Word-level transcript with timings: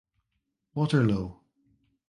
Waterlow. 0.73 1.27